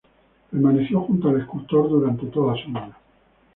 [0.49, 2.97] Permaneció junto al escultor durante toda su vida.